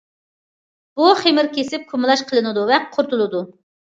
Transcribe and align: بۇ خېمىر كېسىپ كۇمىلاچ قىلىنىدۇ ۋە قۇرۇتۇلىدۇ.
بۇ 1.01 1.09
خېمىر 1.19 1.49
كېسىپ 1.57 1.85
كۇمىلاچ 1.91 2.25
قىلىنىدۇ 2.31 2.65
ۋە 2.71 2.79
قۇرۇتۇلىدۇ. 2.97 3.43